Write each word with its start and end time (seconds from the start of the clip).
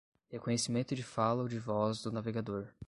Reconhecimento 0.31 0.95
de 0.95 1.03
fala 1.03 1.43
ou 1.43 1.47
de 1.47 1.59
voz 1.59 2.01
do 2.01 2.11
navegador! 2.11 2.73